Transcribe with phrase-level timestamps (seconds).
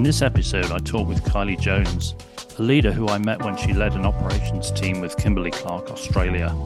[0.00, 2.14] In this episode, I talk with Kylie Jones,
[2.58, 6.56] a leader who I met when she led an operations team with Kimberly Clark Australia.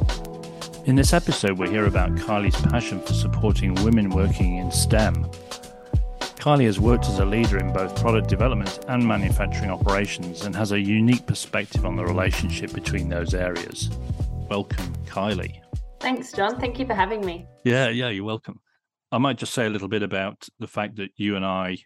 [0.85, 5.25] In this episode, we hear about Kylie's passion for supporting women working in STEM.
[6.39, 10.71] Kylie has worked as a leader in both product development and manufacturing operations and has
[10.71, 13.91] a unique perspective on the relationship between those areas.
[14.49, 15.61] Welcome, Kylie.
[15.99, 16.61] Thanks, John.
[16.61, 17.49] Thank you for having me.
[17.65, 18.61] Yeah, yeah, you're welcome.
[19.11, 21.79] I might just say a little bit about the fact that you and I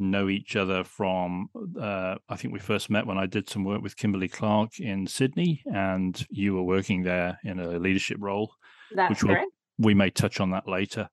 [0.00, 1.48] know each other from
[1.80, 5.06] uh, I think we first met when I did some work with Kimberly Clark in
[5.06, 8.52] Sydney, and you were working there in a leadership role.
[8.94, 9.46] That's which correct.
[9.78, 11.08] We'll, we may touch on that later.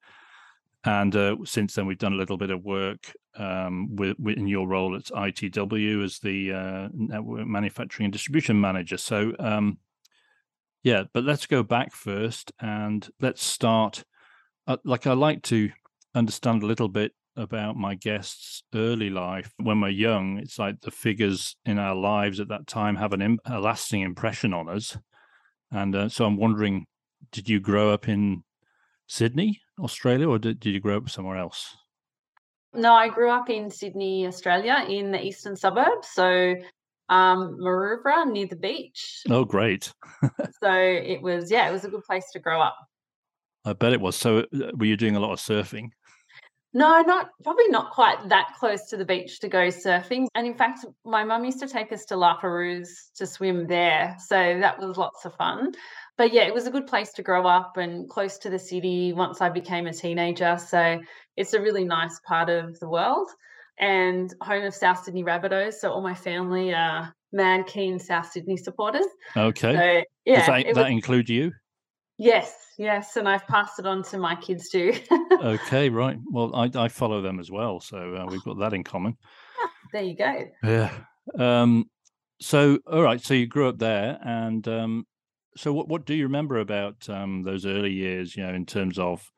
[0.84, 4.48] And uh, since then, we've done a little bit of work um, with, with, in
[4.48, 8.98] your role at ITW as the uh, network manufacturing and distribution manager.
[8.98, 9.80] So, um,
[10.84, 14.06] yeah, but let's go back first and let's start
[14.68, 15.72] uh, like I like to
[16.14, 19.54] understand a little bit about my guests' early life.
[19.58, 23.22] When we're young, it's like the figures in our lives at that time have an
[23.22, 24.98] Im- a lasting impression on us.
[25.72, 26.86] And uh, so I'm wondering,
[27.32, 28.44] did you grow up in
[29.08, 31.76] Sydney, Australia, or did, did you grow up somewhere else?
[32.74, 36.10] No, I grew up in Sydney, Australia, in the eastern suburbs.
[36.14, 36.56] So
[37.10, 39.24] um, Maroubra near the beach.
[39.30, 39.92] Oh, great.
[40.62, 42.78] so it was, yeah, it was a good place to grow up.
[43.66, 44.16] I bet it was.
[44.16, 45.90] So, uh, were you doing a lot of surfing?
[46.74, 50.28] No, not probably not quite that close to the beach to go surfing.
[50.36, 54.16] And in fact, my mum used to take us to La Perouse to swim there.
[54.28, 55.72] So that was lots of fun.
[56.18, 59.14] But yeah, it was a good place to grow up and close to the city
[59.14, 60.58] once I became a teenager.
[60.58, 61.00] So
[61.36, 63.30] it's a really nice part of the world
[63.80, 65.76] and home of South Sydney Rabbitohs.
[65.76, 69.06] So all my family are mad keen South Sydney supporters.
[69.36, 69.74] Okay.
[69.74, 70.38] So, yeah.
[70.40, 71.54] Does that, that was, include you?
[72.18, 74.94] Yes, yes, and I've passed it on to my kids too.
[75.44, 76.18] okay, right.
[76.32, 79.18] Well, I, I follow them as well, so uh, we've got that in common.
[79.94, 80.48] there you go.
[80.64, 80.92] Yeah.
[81.38, 81.90] Um,
[82.42, 83.22] so, all right.
[83.22, 85.06] So you grew up there, and um,
[85.56, 88.36] so what what do you remember about um, those early years?
[88.36, 89.32] You know, in terms of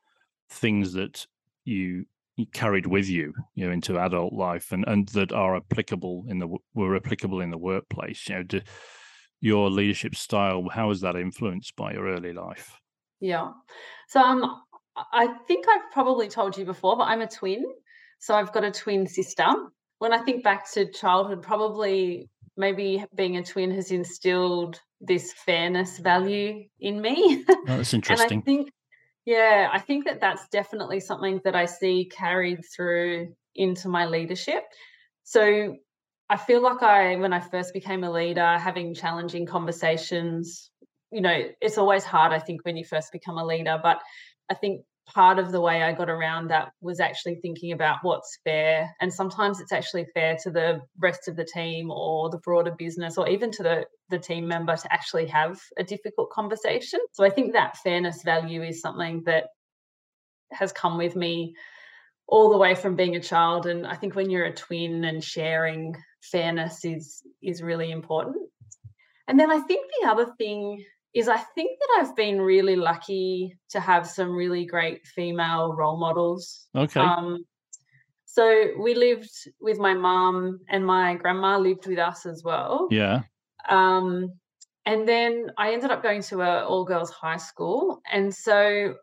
[0.50, 1.26] things that
[1.64, 6.24] you, you carried with you, you know, into adult life, and and that are applicable
[6.28, 8.26] in the were applicable in the workplace.
[8.26, 8.60] You know, do,
[9.40, 12.78] your leadership style how was that influenced by your early life?
[13.20, 13.52] Yeah.
[14.08, 14.62] So um
[15.12, 17.64] i think i've probably told you before but i'm a twin.
[18.18, 19.46] So i've got a twin sister.
[19.98, 25.98] When i think back to childhood probably maybe being a twin has instilled this fairness
[25.98, 27.44] value in me.
[27.50, 28.70] Oh, that's interesting and i think
[29.26, 34.64] yeah i think that that's definitely something that i see carried through into my leadership.
[35.24, 35.76] So
[36.30, 40.70] I feel like I, when I first became a leader, having challenging conversations,
[41.10, 43.80] you know, it's always hard, I think, when you first become a leader.
[43.82, 44.00] But
[44.48, 48.38] I think part of the way I got around that was actually thinking about what's
[48.44, 48.94] fair.
[49.00, 53.18] And sometimes it's actually fair to the rest of the team or the broader business
[53.18, 57.00] or even to the, the team member to actually have a difficult conversation.
[57.10, 59.46] So I think that fairness value is something that
[60.52, 61.56] has come with me
[62.28, 63.66] all the way from being a child.
[63.66, 68.36] And I think when you're a twin and sharing fairness is is really important.
[69.28, 73.56] And then I think the other thing is I think that I've been really lucky
[73.70, 76.68] to have some really great female role models.
[76.74, 77.00] Okay.
[77.00, 77.44] Um,
[78.26, 82.86] so we lived with my mom and my grandma lived with us as well.
[82.90, 83.22] Yeah.
[83.68, 84.32] Um,
[84.86, 88.94] and then I ended up going to a all girls high school, and so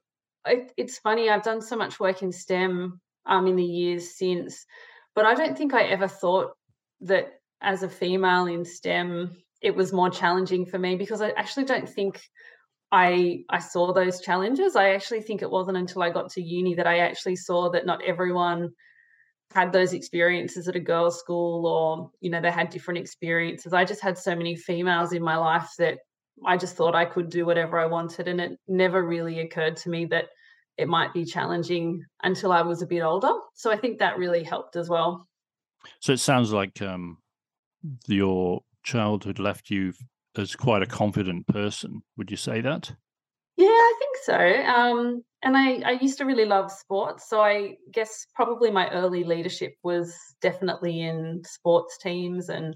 [0.45, 1.29] it, it's funny.
[1.29, 4.66] I've done so much work in STEM um, in the years since,
[5.13, 6.56] but I don't think I ever thought
[7.02, 11.66] that as a female in STEM, it was more challenging for me because I actually
[11.66, 12.22] don't think
[12.91, 14.75] I I saw those challenges.
[14.75, 17.85] I actually think it wasn't until I got to uni that I actually saw that
[17.85, 18.69] not everyone
[19.53, 23.74] had those experiences at a girls' school or, you know, they had different experiences.
[23.74, 26.00] I just had so many females in my life that
[26.46, 28.28] I just thought I could do whatever I wanted.
[28.28, 30.26] And it never really occurred to me that
[30.78, 33.32] it might be challenging until I was a bit older.
[33.55, 35.27] So I think that really helped as well.
[35.99, 37.17] So it sounds like um,
[38.07, 39.93] your childhood left you
[40.37, 42.01] as quite a confident person.
[42.17, 42.93] Would you say that?
[43.57, 44.72] Yeah, I think so.
[44.72, 47.28] Um, and I, I used to really love sports.
[47.29, 52.75] So I guess probably my early leadership was definitely in sports teams and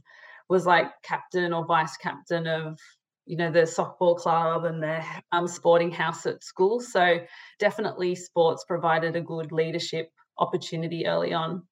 [0.49, 2.77] was like captain or vice captain of
[3.25, 7.19] you know the softball club and the um, sporting house at school so
[7.59, 10.09] definitely sports provided a good leadership
[10.39, 11.63] opportunity early on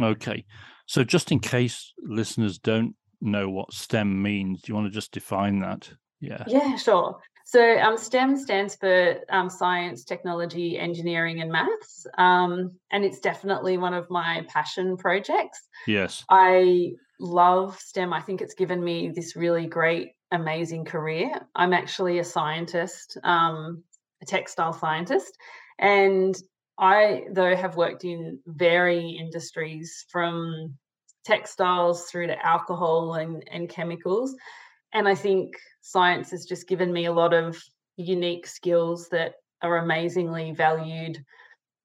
[0.00, 0.44] Okay.
[0.86, 5.12] So just in case listeners don't know what STEM means, do you want to just
[5.12, 5.90] define that?
[6.20, 6.44] Yeah.
[6.46, 7.20] Yeah, sure.
[7.48, 13.78] So um, STEM stands for um, science, technology, engineering, and maths, um, and it's definitely
[13.78, 15.58] one of my passion projects.
[15.86, 18.12] Yes, I love STEM.
[18.12, 21.30] I think it's given me this really great, amazing career.
[21.54, 23.82] I'm actually a scientist, um,
[24.20, 25.32] a textile scientist,
[25.78, 26.36] and
[26.78, 30.78] I, though, have worked in very industries from
[31.24, 34.34] textiles through to alcohol and, and chemicals.
[34.92, 37.60] And I think science has just given me a lot of
[37.96, 41.18] unique skills that are amazingly valued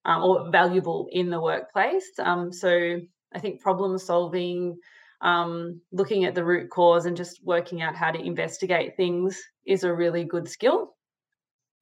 [0.05, 2.07] um, or valuable in the workplace.
[2.19, 2.99] Um, so
[3.33, 4.77] I think problem solving,
[5.21, 9.83] um, looking at the root cause and just working out how to investigate things is
[9.83, 10.93] a really good skill.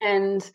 [0.00, 0.48] And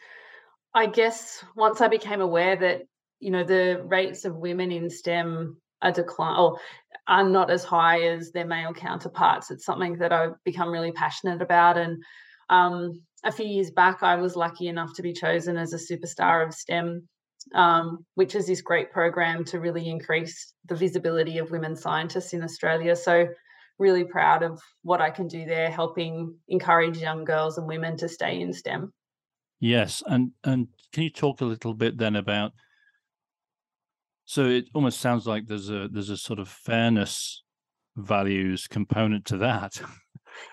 [0.77, 2.83] I guess once I became aware that
[3.19, 6.59] you know the rates of women in STEM are decline or
[7.07, 11.41] are not as high as their male counterparts, it's something that I've become really passionate
[11.41, 11.79] about.
[11.79, 12.03] And
[12.51, 16.45] um, a few years back, I was lucky enough to be chosen as a superstar
[16.45, 17.07] of STEM,
[17.56, 22.44] um, which is this great program to really increase the visibility of women scientists in
[22.44, 22.95] Australia.
[22.95, 23.25] So
[23.79, 28.07] really proud of what I can do there, helping encourage young girls and women to
[28.07, 28.94] stay in STEM.
[29.59, 32.54] Yes, and and can you talk a little bit then about?
[34.25, 37.44] So it almost sounds like there's a there's a sort of fairness
[37.95, 39.81] values component to that.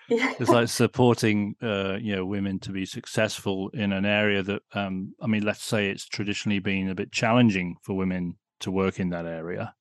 [0.09, 0.33] Yeah.
[0.41, 5.15] it's like supporting uh, you know women to be successful in an area that um,
[5.21, 9.11] I mean, let's say it's traditionally been a bit challenging for women to work in
[9.11, 9.75] that area.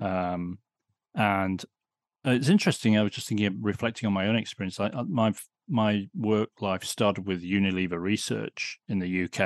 [0.00, 0.58] Um,
[1.14, 1.62] and
[2.24, 2.96] it's interesting.
[2.96, 4.80] I was just thinking, reflecting on my own experience.
[4.80, 5.34] I, my
[5.68, 9.40] my work life started with Unilever Research in the UK,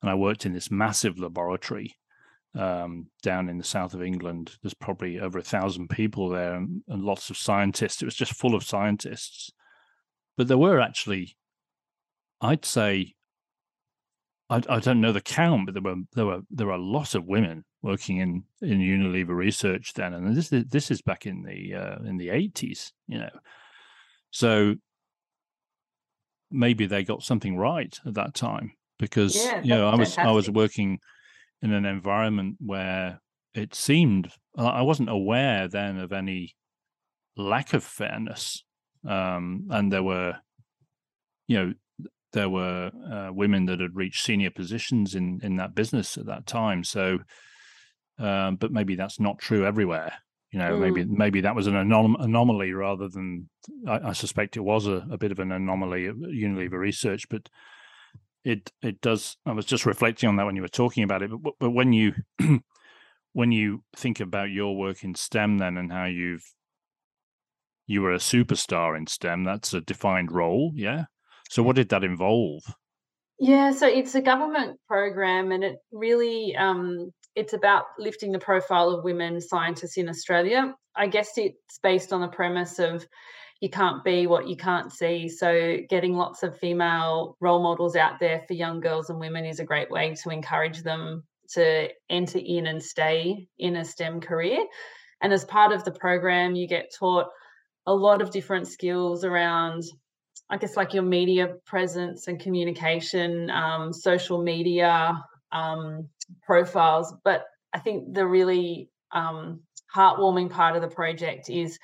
[0.00, 1.96] and I worked in this massive laboratory
[2.54, 4.56] um, down in the south of England.
[4.62, 8.02] There's probably over a thousand people there and, and, lots of scientists.
[8.02, 9.50] It was just full of scientists,
[10.36, 11.36] but there were actually,
[12.40, 13.14] I'd say,
[14.50, 17.14] I, I don't know the count, but there were there were there were a lot
[17.14, 21.74] of women working in in Unilever Research then, and this this is back in the
[21.74, 23.30] uh, in the 80s, you know.
[24.30, 24.76] So
[26.52, 30.24] maybe they got something right at that time because yeah, you know I was fantastic.
[30.24, 30.98] I was working
[31.62, 33.20] in an environment where
[33.54, 36.54] it seemed I wasn't aware then of any
[37.36, 38.64] lack of fairness,
[39.06, 40.36] um, and there were
[41.48, 41.72] you know
[42.32, 46.46] there were uh, women that had reached senior positions in in that business at that
[46.46, 46.84] time.
[46.84, 47.18] So,
[48.18, 50.12] um, but maybe that's not true everywhere
[50.52, 50.80] you know, mm.
[50.80, 53.48] maybe maybe that was an anom- anomaly rather than
[53.88, 57.48] I, I suspect it was a, a, bit of an anomaly at Unilever Research, but
[58.44, 59.38] it it does.
[59.46, 61.94] I was just reflecting on that when you were talking about it, but but when
[61.94, 62.12] you
[63.32, 66.44] when you think about your work in STEM then and how you've
[67.86, 71.04] you were a superstar in STEM, that's a defined role, yeah.
[71.48, 72.62] So what did that involve?
[73.38, 78.90] Yeah, so it's a government program, and it really um, it's about lifting the profile
[78.90, 80.74] of women scientists in Australia.
[80.96, 83.06] I guess it's based on the premise of
[83.60, 85.28] you can't be what you can't see.
[85.28, 89.60] So, getting lots of female role models out there for young girls and women is
[89.60, 91.22] a great way to encourage them
[91.54, 94.64] to enter in and stay in a STEM career.
[95.22, 97.28] And as part of the program, you get taught
[97.86, 99.84] a lot of different skills around,
[100.50, 105.22] I guess, like your media presence and communication, um, social media,
[105.52, 106.08] um,
[106.42, 107.14] profiles.
[107.24, 109.60] But I think the really um,
[109.94, 111.78] heartwarming part of the project is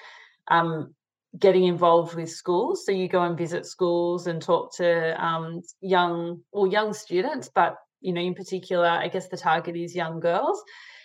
[0.49, 0.95] um,
[1.38, 2.85] getting involved with schools.
[2.85, 7.76] So you go and visit schools and talk to um, young or young students, but
[8.00, 10.62] you know, in particular, I guess the target is young girls,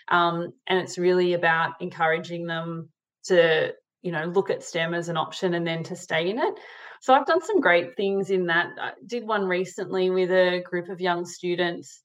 [0.10, 2.90] um, and it's really about encouraging them
[3.26, 6.54] to you know look at STEM as an option and then to stay in it.
[7.02, 8.68] So I've done some great things in that.
[8.80, 12.02] I did one recently with a group of young students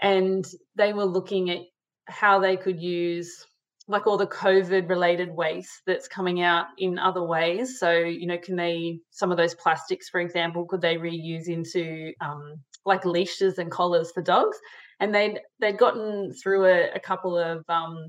[0.00, 1.60] and they were looking at
[2.06, 3.46] how they could use
[3.90, 7.78] like all the covid related waste that's coming out in other ways.
[7.78, 12.12] So you know can they some of those plastics for example could they reuse into
[12.20, 14.58] um, like leashes and collars for dogs?
[15.00, 18.08] And they'd they'd gotten through a, a couple of um,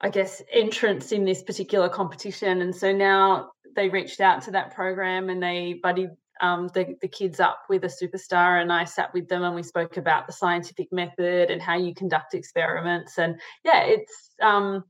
[0.00, 2.62] i guess entrants in this particular competition.
[2.62, 7.08] And so now they reached out to that program and they buddied um, the, the
[7.08, 10.32] kids up with a superstar and I sat with them and we spoke about the
[10.32, 13.18] scientific method and how you conduct experiments.
[13.18, 14.84] And yeah, it's um,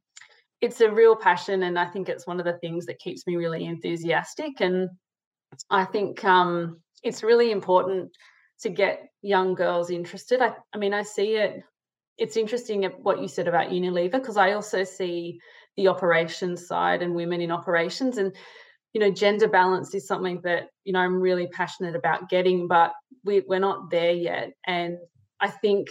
[0.60, 3.36] it's a real passion and I think it's one of the things that keeps me
[3.36, 4.60] really enthusiastic.
[4.60, 4.88] And
[5.70, 8.10] I think um, it's really important
[8.60, 10.42] to get young girls interested.
[10.42, 11.62] I, I mean, I see it.
[12.16, 15.40] It's interesting what you said about Unilever because I also see
[15.76, 18.34] the operations side and women in operations and
[18.92, 22.92] you know, gender balance is something that, you know, I'm really passionate about getting, but
[23.24, 24.52] we, we're not there yet.
[24.66, 24.98] And
[25.40, 25.88] I think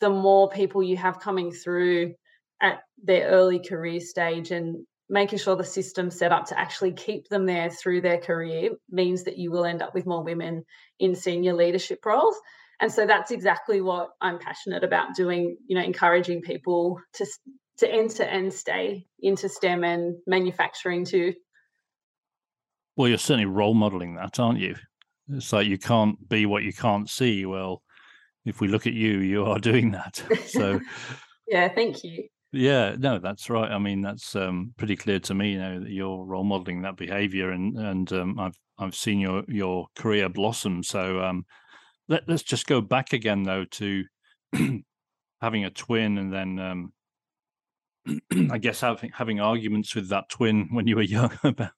[0.00, 2.14] the more people you have coming through
[2.60, 7.28] at their early career stage and making sure the system's set up to actually keep
[7.28, 10.64] them there through their career means that you will end up with more women
[10.98, 12.36] in senior leadership roles.
[12.80, 17.26] And so that's exactly what I'm passionate about doing, you know, encouraging people to
[17.78, 21.34] to end to end stay into STEM and manufacturing too.
[23.00, 24.76] Well, you're certainly role modeling that, aren't you?
[25.30, 27.46] It's like you can't be what you can't see.
[27.46, 27.82] Well,
[28.44, 30.22] if we look at you, you are doing that.
[30.48, 30.78] So,
[31.48, 32.28] yeah, thank you.
[32.52, 33.72] Yeah, no, that's right.
[33.72, 35.52] I mean, that's um, pretty clear to me.
[35.52, 39.44] You know that you're role modeling that behavior, and and um, I've I've seen your
[39.48, 40.82] your career blossom.
[40.82, 41.46] So um,
[42.06, 44.04] let, us just go back again though to
[45.40, 46.92] having a twin, and then um,
[48.52, 51.70] I guess having having arguments with that twin when you were young about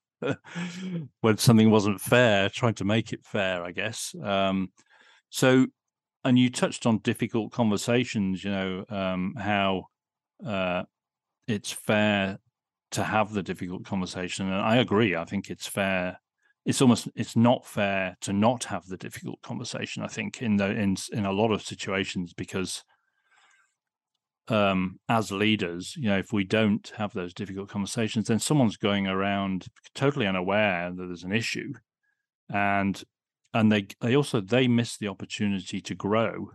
[1.21, 3.65] when something wasn't fair, trying to make it fair.
[3.65, 4.15] I guess.
[4.23, 4.71] Um,
[5.31, 5.67] so,
[6.25, 8.45] and you touched on difficult conversations.
[8.45, 9.87] You know um, how
[10.45, 10.85] uh,
[11.47, 12.39] it's fair
[12.93, 15.17] to have the difficult conversation, and I agree.
[15.17, 16.19] I think it's fair.
[16.65, 20.03] It's almost it's not fair to not have the difficult conversation.
[20.03, 22.85] I think in the in in a lot of situations because
[24.53, 29.07] um, as leaders, you know, if we don't have those difficult conversations, then someone's going
[29.07, 31.73] around totally unaware that there's an issue,
[32.53, 33.03] and
[33.55, 36.51] and they they also they miss the opportunity to grow.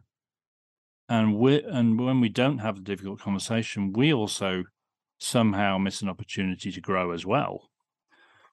[1.09, 4.65] And we and when we don't have the difficult conversation we also
[5.17, 7.71] somehow miss an opportunity to grow as well.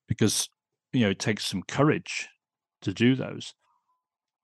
[0.09, 0.49] Because
[0.93, 2.29] you know it takes some courage
[2.81, 3.53] to do those.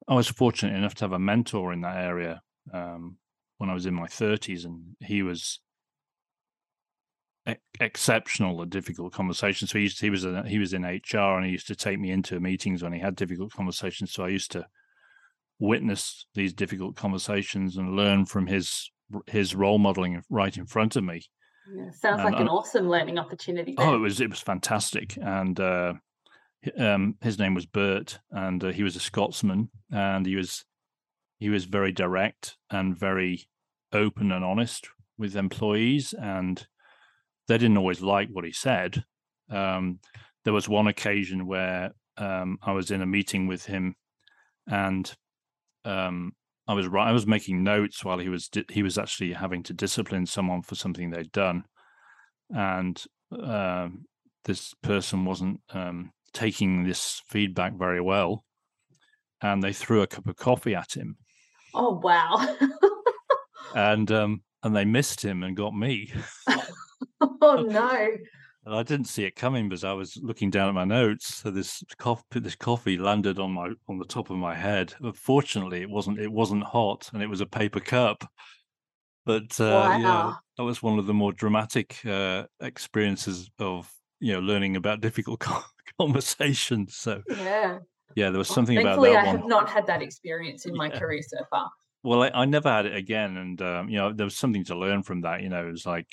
[0.07, 2.42] I was fortunate enough to have a mentor in that area
[2.75, 3.16] um,
[3.61, 5.61] when i was in my 30s and he was
[7.49, 10.83] e- exceptional at difficult conversations so he, used to, he was a, he was in
[10.83, 14.25] hr and he used to take me into meetings when he had difficult conversations so
[14.25, 14.67] i used to
[15.61, 18.90] witness these difficult conversations and learn from his
[19.26, 21.23] his role modeling right in front of me.
[21.73, 23.75] Yeah, sounds and, like an awesome learning opportunity.
[23.79, 25.95] Oh, it was it was fantastic, and uh,
[26.76, 30.64] um, his name was Bert, and uh, he was a Scotsman, and he was
[31.40, 33.49] he was very direct and very
[33.92, 36.66] open and honest with employees, and
[37.49, 39.04] they didn't always like what he said.
[39.50, 40.00] Um,
[40.44, 43.97] there was one occasion where um, I was in a meeting with him,
[44.68, 45.12] and
[45.87, 46.32] um,
[46.68, 50.26] I was I was making notes while he was he was actually having to discipline
[50.26, 51.64] someone for something they'd done,
[52.50, 53.88] and uh,
[54.44, 58.44] this person wasn't um, taking this feedback very well,
[59.40, 61.16] and they threw a cup of coffee at him.
[61.75, 62.57] Oh wow!
[63.75, 66.12] and um, and they missed him and got me.
[67.21, 68.09] oh no!
[68.67, 71.37] And I didn't see it coming because I was looking down at my notes.
[71.37, 74.95] So this coffee, this coffee landed on my on the top of my head.
[75.00, 78.25] But fortunately, it wasn't it wasn't hot, and it was a paper cup.
[79.25, 79.99] But uh, wow.
[79.99, 85.00] yeah, that was one of the more dramatic uh, experiences of you know learning about
[85.00, 85.41] difficult
[85.99, 86.97] conversations.
[86.97, 87.79] So yeah,
[88.14, 89.17] yeah, there was something about that.
[89.17, 90.79] I have not had that experience in yeah.
[90.79, 91.71] my career so far.
[92.02, 94.76] Well, I, I, never had it again, and um, you know there was something to
[94.76, 95.43] learn from that.
[95.43, 96.09] You know, it was like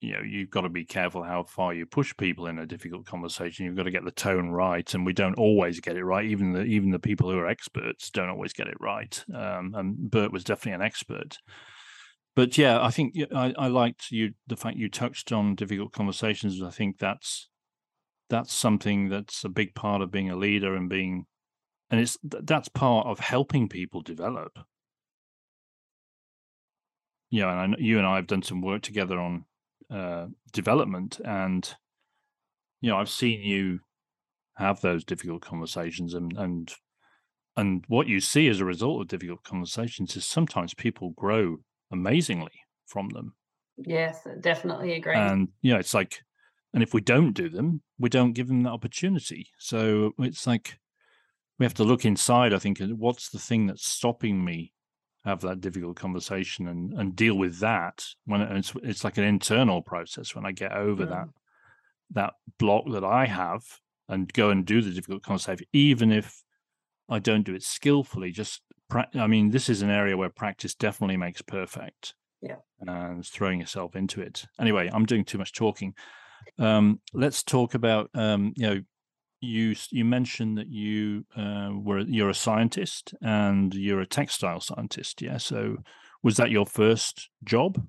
[0.00, 3.04] you know you've got to be careful how far you push people in a difficult
[3.06, 6.26] conversation you've got to get the tone right and we don't always get it right
[6.26, 10.10] even the even the people who are experts don't always get it right um, and
[10.10, 11.38] bert was definitely an expert
[12.36, 16.62] but yeah i think I, I liked you the fact you touched on difficult conversations
[16.62, 17.48] i think that's
[18.30, 21.26] that's something that's a big part of being a leader and being
[21.90, 24.58] and it's that's part of helping people develop.
[27.30, 29.44] Yeah and I, you and i have done some work together on
[29.90, 31.74] uh, development and
[32.80, 33.80] you know i've seen you
[34.56, 36.74] have those difficult conversations and and
[37.56, 41.56] and what you see as a result of difficult conversations is sometimes people grow
[41.90, 42.52] amazingly
[42.86, 43.34] from them.
[43.76, 45.16] Yes definitely agree.
[45.16, 46.22] And you know it's like
[46.74, 49.48] and if we don't do them we don't give them that opportunity.
[49.58, 50.78] So it's like
[51.58, 54.72] we have to look inside i think what's the thing that's stopping me
[55.24, 59.82] have that difficult conversation and and deal with that when it's it's like an internal
[59.82, 61.08] process when I get over yeah.
[61.08, 61.28] that
[62.10, 63.62] that block that I have
[64.08, 66.42] and go and do the difficult conversation even if
[67.08, 70.74] I don't do it skillfully just pra- I mean this is an area where practice
[70.74, 72.14] definitely makes perfect.
[72.40, 72.56] Yeah.
[72.80, 74.46] And throwing yourself into it.
[74.58, 75.94] Anyway I'm doing too much talking
[76.58, 78.80] um let's talk about um you know
[79.40, 85.22] you you mentioned that you uh, were you're a scientist and you're a textile scientist.
[85.22, 85.36] Yeah.
[85.36, 85.76] So
[86.24, 87.80] was that your first job?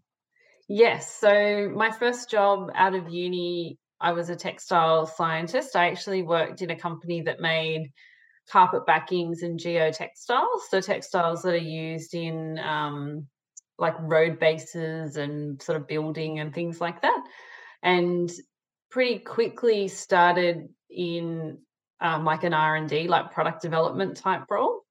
[0.67, 1.11] Yes.
[1.15, 5.75] So my first job out of uni I was a textile scientist.
[5.75, 7.91] I actually worked in a company that made
[8.49, 13.27] carpet backings and geotextiles, so textiles that are used in um,
[13.77, 17.23] like road bases and sort of building and things like that.
[17.83, 18.31] And
[18.91, 21.57] pretty quickly started in
[22.01, 24.81] um, like an R&D, like product development type role.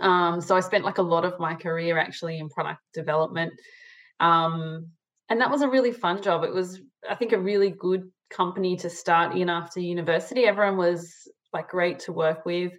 [0.00, 3.54] Um, so I spent like a lot of my career actually in product development.
[4.20, 4.88] Um,
[5.28, 6.44] and that was a really fun job.
[6.44, 10.44] It was, I think, a really good company to start in after university.
[10.44, 11.12] Everyone was
[11.52, 12.72] like great to work with.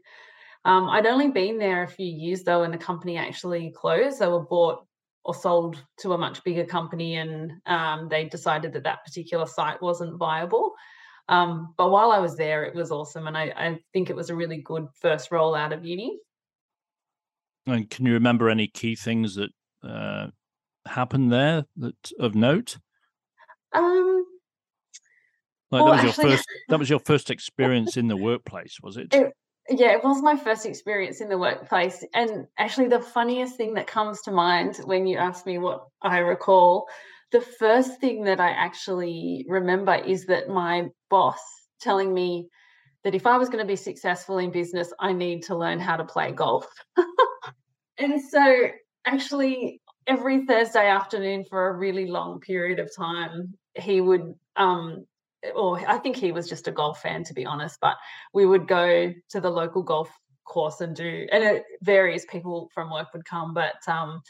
[0.65, 4.19] Um, I'd only been there a few years though, and the company actually closed.
[4.19, 4.85] They were bought
[5.25, 9.81] or sold to a much bigger company, and um, they decided that that particular site
[9.81, 10.73] wasn't viable.
[11.27, 14.31] Um, but while I was there, it was awesome, and I, I, think it was
[14.31, 16.17] a really good first role out of uni.
[17.67, 19.51] And can you remember any key things that
[19.83, 20.27] uh,
[20.87, 22.79] happened there that of note?
[23.73, 24.25] Um,
[25.69, 26.47] like well, that was actually, your first.
[26.69, 29.13] That was your first experience in the workplace, was it?
[29.13, 29.33] it?
[29.69, 33.85] Yeah, it was my first experience in the workplace, and actually, the funniest thing that
[33.85, 36.87] comes to mind when you ask me what I recall,
[37.31, 41.39] the first thing that I actually remember is that my boss
[41.79, 42.47] telling me
[43.03, 45.97] that if I was going to be successful in business, I need to learn how
[45.97, 46.67] to play golf.
[47.99, 48.69] and so,
[49.05, 55.05] actually, every Thursday afternoon for a really long period of time, he would um,
[55.55, 57.79] or I think he was just a golf fan, to be honest.
[57.81, 57.95] But
[58.33, 60.09] we would go to the local golf
[60.45, 63.53] course and do, and it, various people from work would come.
[63.53, 64.21] But um,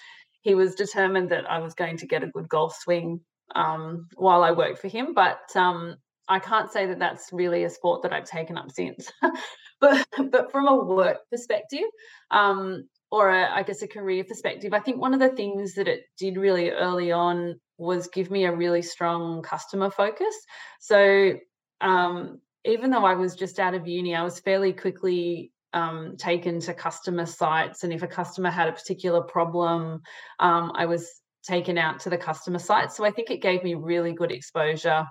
[0.42, 3.22] he was determined that I was going to get a good golf swing
[3.56, 5.14] um, while I worked for him.
[5.14, 5.96] But um,
[6.28, 9.12] I can't say that that's really a sport that I've taken up since.
[9.82, 11.88] but but from a work perspective,
[12.32, 15.88] um, or a, I guess a career perspective, I think one of the things that
[15.88, 20.36] it did really early on was give me a really strong customer focus.
[20.80, 21.34] So
[21.82, 26.60] um, even though I was just out of uni, I was fairly quickly um, taken
[26.62, 30.02] to customer sites, and if a customer had a particular problem,
[30.40, 32.92] um, I was taken out to the customer site.
[32.92, 35.06] So I think it gave me really good exposure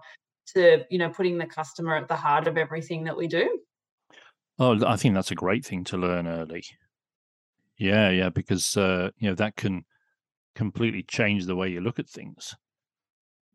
[0.55, 3.61] to you know putting the customer at the heart of everything that we do.
[4.59, 6.65] Oh, I think that's a great thing to learn early.
[7.79, 9.85] Yeah, yeah, because uh, you know that can
[10.59, 12.57] completely change the way you look at things.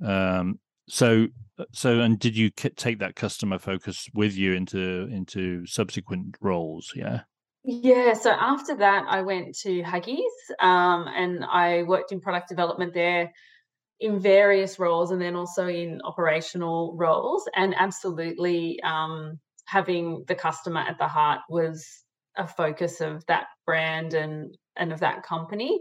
[0.04, 1.28] Um, so,
[1.60, 6.94] uh, so, and did you take that customer focus with you into into subsequent roles?
[6.96, 7.22] Yeah.
[7.66, 8.13] Yeah.
[8.13, 13.32] So after that, I went to Huggies, um, and I worked in product development there
[14.00, 17.44] in various roles, and then also in operational roles.
[17.56, 21.86] And absolutely, um, having the customer at the heart was
[22.38, 25.80] a focus of that brand and and of that company.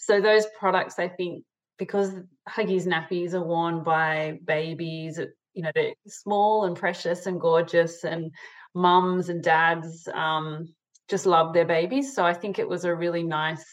[0.00, 1.44] So those products, I think,
[1.78, 2.10] because
[2.48, 5.20] Huggies nappies are worn by babies,
[5.52, 8.32] you know, they're small and precious and gorgeous, and
[8.74, 10.72] mums and dads um,
[11.08, 12.14] just love their babies.
[12.14, 13.66] So I think it was a really nice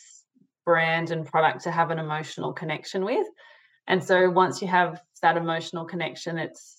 [0.66, 3.26] brand and product to have an emotional connection with.
[3.88, 6.76] And so once you have that emotional connection, it's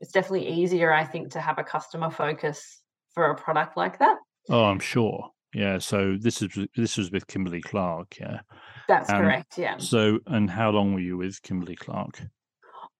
[0.00, 2.82] it's definitely easier, I think, to have a customer focus
[3.14, 4.16] for a product like that.
[4.48, 5.30] Oh, I'm sure.
[5.54, 5.78] Yeah.
[5.78, 8.16] So this is this was with Kimberly Clark.
[8.20, 8.40] Yeah.
[8.88, 9.58] That's and correct.
[9.58, 9.78] Yeah.
[9.78, 12.20] So, and how long were you with Kimberly Clark?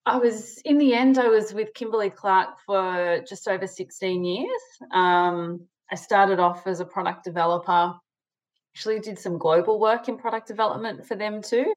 [0.05, 1.19] I was in the end.
[1.19, 4.61] I was with Kimberly Clark for just over 16 years.
[4.93, 7.95] Um, I started off as a product developer.
[8.75, 11.73] Actually, did some global work in product development for them too.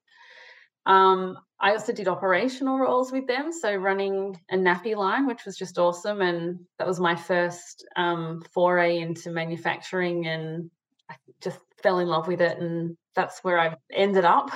[0.86, 5.58] Um, I also did operational roles with them, so running a nappy line, which was
[5.58, 10.70] just awesome, and that was my first um, foray into manufacturing, and
[11.10, 14.50] I just fell in love with it, and that's where I ended up.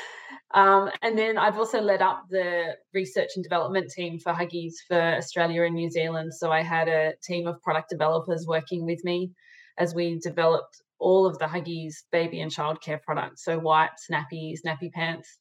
[0.54, 5.00] um, and then I've also led up the research and development team for Huggies for
[5.00, 6.34] Australia and New Zealand.
[6.34, 9.32] So I had a team of product developers working with me
[9.78, 14.90] as we developed all of the Huggies baby and childcare products, so wipes, nappies, nappy
[14.90, 15.38] pants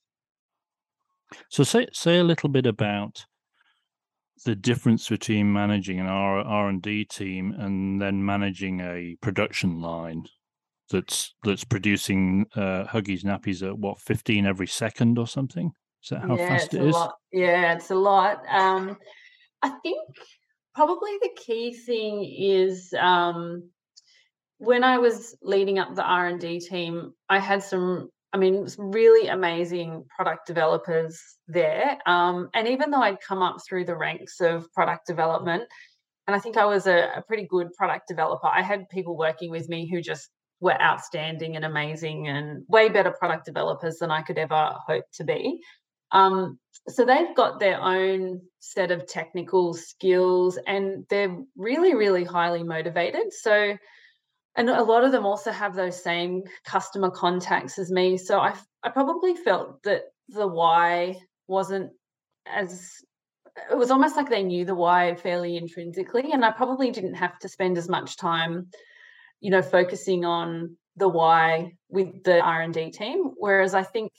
[1.49, 3.25] so say say a little bit about
[4.45, 10.25] the difference between managing an R and D team and then managing a production line
[10.89, 15.71] that's that's producing uh, Huggies nappies at what fifteen every second or something.
[16.03, 16.93] Is that how yeah, fast it is?
[16.93, 17.15] Lot.
[17.31, 18.43] Yeah, it's a lot.
[18.49, 18.97] Um,
[19.61, 19.99] I think
[20.75, 23.69] probably the key thing is um,
[24.57, 28.67] when I was leading up the R and D team, I had some I mean,
[28.77, 31.17] really amazing product developers
[31.47, 31.97] there.
[32.05, 35.63] Um, and even though I'd come up through the ranks of product development,
[36.27, 39.51] and I think I was a, a, pretty good product developer, I had people working
[39.51, 40.27] with me who just
[40.59, 45.23] were outstanding and amazing and way better product developers than I could ever hope to
[45.23, 45.59] be.
[46.11, 52.63] Um, so they've got their own set of technical skills and they're really, really highly
[52.63, 53.33] motivated.
[53.33, 53.77] So,
[54.55, 58.17] and a lot of them also have those same customer contacts as me.
[58.17, 61.91] So I, I probably felt that the why wasn't
[62.47, 62.91] as
[63.71, 67.37] it was almost like they knew the why fairly intrinsically and i probably didn't have
[67.39, 68.67] to spend as much time
[69.41, 74.11] you know focusing on the why with the r&d team whereas i think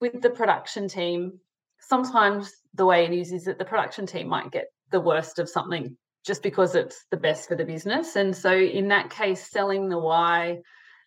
[0.00, 1.38] with the production team
[1.80, 5.48] sometimes the way it is is that the production team might get the worst of
[5.48, 9.88] something just because it's the best for the business and so in that case selling
[9.88, 10.58] the why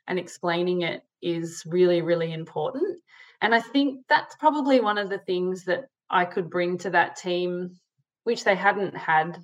[0.08, 3.00] and explaining it is really really important
[3.42, 7.16] and i think that's probably one of the things that I could bring to that
[7.16, 7.80] team,
[8.26, 9.42] which they hadn't had,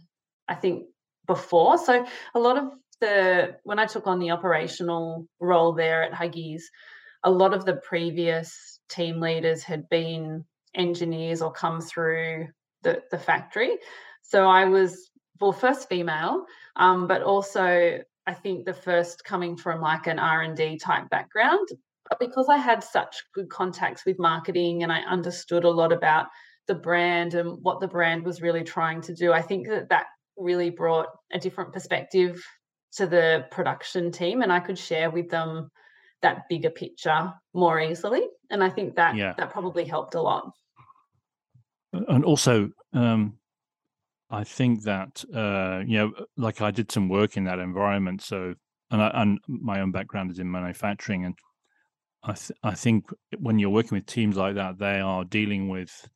[0.48, 0.88] I think,
[1.26, 1.78] before.
[1.78, 2.06] So
[2.36, 6.64] a lot of the when I took on the operational role there at Huggies,
[7.24, 12.48] a lot of the previous team leaders had been engineers or come through
[12.84, 13.78] the, the factory.
[14.22, 19.82] So I was well first female, um, but also I think the first coming from
[19.82, 21.68] like an R and D type background.
[22.10, 26.28] But because I had such good contacts with marketing and I understood a lot about
[26.68, 29.32] the brand and what the brand was really trying to do.
[29.32, 30.06] I think that that
[30.38, 32.44] really brought a different perspective
[32.98, 35.72] to the production team, and I could share with them
[36.22, 38.24] that bigger picture more easily.
[38.50, 39.34] And I think that yeah.
[39.38, 40.52] that probably helped a lot.
[41.94, 43.38] And also, um,
[44.30, 48.56] I think that uh, you know, like I did some work in that environment, so
[48.92, 51.38] and I, and my own background is in manufacturing, and
[52.24, 53.06] I th- I think
[53.38, 56.10] when you're working with teams like that, they are dealing with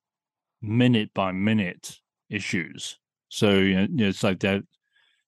[0.61, 2.97] minute by minute issues.
[3.29, 4.63] So you know, it's like they're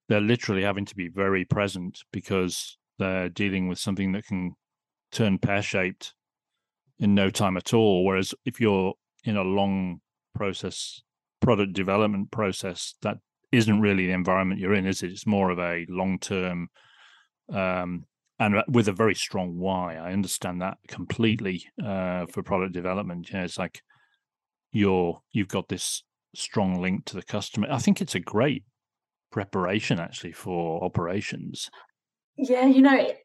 [0.10, 4.56] they're literally having to be very present because they're dealing with something that can
[5.12, 6.14] turn pear shaped
[7.00, 8.06] in no time at all.
[8.06, 10.02] Whereas if you're in a long
[10.36, 11.02] process,
[11.42, 13.18] product development process, that
[13.52, 15.12] isn't really the environment you're in, is it?
[15.12, 16.70] It's more of a long term
[17.52, 18.06] um,
[18.40, 19.96] and with a very strong why.
[19.96, 23.30] I understand that completely uh, for product development.
[23.30, 23.82] You know, it's like
[24.72, 26.04] you're you've got this
[26.36, 27.68] strong link to the customer.
[27.72, 28.64] I think it's a great
[29.34, 31.70] preparation actually for operations.
[32.38, 33.18] Yeah, you know, it,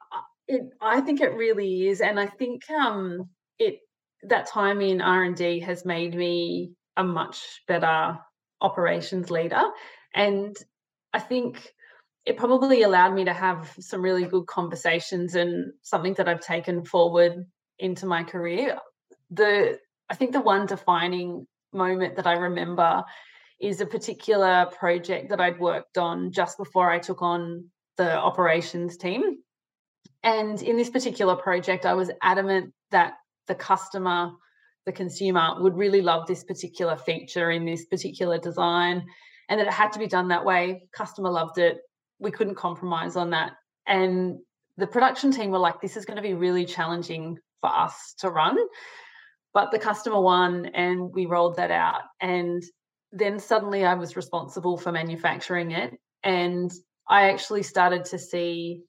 [0.49, 3.81] it, I think it really is, and I think um, it
[4.23, 8.19] that time in R and D has made me a much better
[8.61, 9.63] operations leader,
[10.15, 10.57] and
[11.13, 11.73] I think
[12.25, 16.85] it probably allowed me to have some really good conversations and something that I've taken
[16.85, 17.45] forward
[17.79, 18.79] into my career.
[19.31, 23.05] The I think the one defining moment that I remember
[23.61, 28.97] is a particular project that I'd worked on just before I took on the operations
[28.97, 29.39] team.
[30.23, 33.15] And in this particular project, I was adamant that
[33.47, 34.31] the customer,
[34.87, 39.05] the consumer, would really love this particular feature in this particular design
[39.49, 40.89] and that it had to be done that way.
[40.93, 41.79] Customer loved it.
[42.19, 43.53] We couldn't compromise on that.
[43.87, 44.39] And
[44.77, 48.31] the production team were like, this is going to be really challenging for us to
[48.31, 48.57] run
[49.55, 52.63] but the customer won and we rolled that out and
[53.13, 55.95] then suddenly i was responsible for manufacturing it
[56.25, 56.71] and
[57.09, 58.83] i actually started to see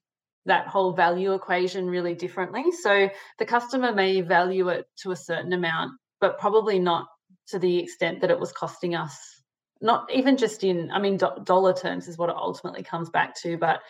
[0.46, 2.72] that whole value equation really differently.
[2.72, 7.06] So the customer may value it to a certain amount but probably not
[7.48, 9.18] to the extent that it was costing us
[9.80, 13.34] not even just in i mean do- dollar terms is what it ultimately comes back
[13.40, 13.80] to but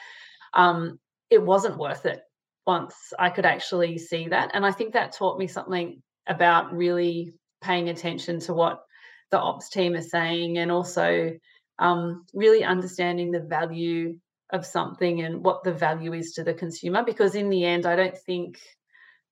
[0.55, 0.99] um,
[1.31, 2.21] it wasn't worth it
[2.67, 4.51] once i could actually see that.
[4.55, 8.83] And i think that taught me something about really paying attention to what
[9.31, 11.33] the ops team is saying and also
[11.79, 14.19] um, really understanding the value
[14.53, 17.95] of something and what the value is to the consumer because in the end i
[17.95, 18.59] don't think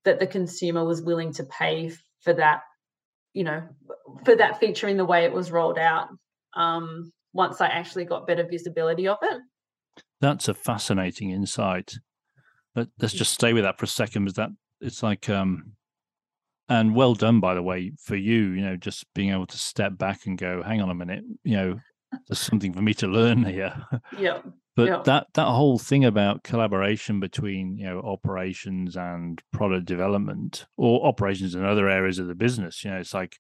[0.04, 2.60] that the consumer was willing to pay for that
[3.32, 3.62] you know
[4.24, 6.08] for that feature in the way it was rolled out
[6.54, 9.40] um, once i actually got better visibility of it.
[10.20, 11.94] That's a fascinating insight.
[12.74, 15.72] But let's just stay with that for a second because that it's like um
[16.68, 19.96] and well done by the way for you you know just being able to step
[19.96, 21.80] back and go hang on a minute you know
[22.26, 23.74] there's something for me to learn here
[24.18, 24.40] yeah
[24.76, 25.02] but yeah.
[25.04, 31.54] that that whole thing about collaboration between you know operations and product development or operations
[31.54, 33.36] in other areas of the business you know it's like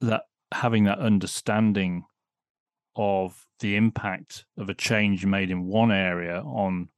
[0.00, 2.04] that having that understanding
[2.96, 6.88] of the impact of a change made in one area on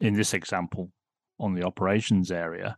[0.00, 0.90] in this example
[1.38, 2.76] on the operations area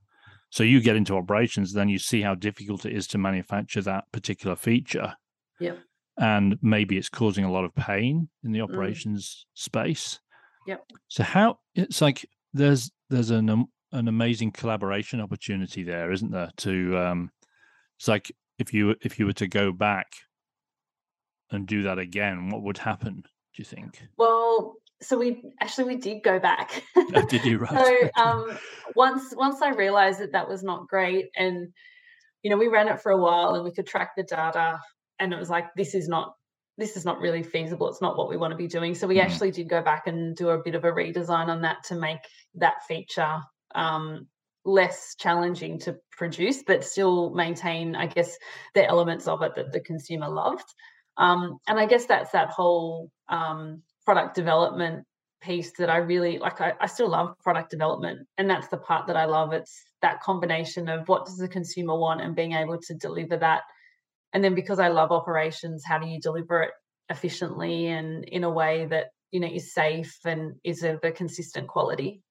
[0.57, 4.11] so you get into operations, then you see how difficult it is to manufacture that
[4.11, 5.13] particular feature.
[5.61, 5.75] Yeah.
[6.17, 8.63] And maybe it's causing a lot of pain in the mm.
[8.63, 9.63] operations mm.
[9.63, 10.19] space.
[10.67, 10.83] Yep.
[11.09, 16.51] So how it's like there's there's an um, an amazing collaboration opportunity there, isn't there?
[16.57, 17.31] To um,
[17.99, 20.07] it's like if you if you were to go back
[21.51, 23.17] and do that again, what would happen?
[23.17, 24.09] Do you think?
[24.17, 26.83] Well, so we actually we did go back.
[26.97, 28.11] Oh, did you right?
[28.17, 28.59] so um,
[28.95, 31.73] once once I realized that that was not great, and
[32.43, 34.81] you know we ran it for a while, and we could track the data,
[35.19, 36.35] and it was like this is not
[36.79, 37.89] this is not really feasible.
[37.89, 38.95] It's not what we want to be doing.
[38.95, 39.25] So we mm.
[39.25, 42.19] actually did go back and do a bit of a redesign on that to make
[42.55, 43.41] that feature
[43.75, 44.27] um,
[44.65, 48.37] less challenging to produce, but still maintain, I guess,
[48.75, 50.67] the elements of it that the consumer loved.
[51.17, 55.05] Um, and I guess that's that whole um, product development
[55.43, 56.61] piece that I really like.
[56.61, 59.53] I, I still love product development, and that's the part that I love.
[59.53, 63.63] It's that combination of what does the consumer want and being able to deliver that.
[64.33, 66.71] And then because I love operations, how do you deliver it
[67.09, 71.69] efficiently and in a way that you know is safe and is of a consistent
[71.69, 72.23] quality?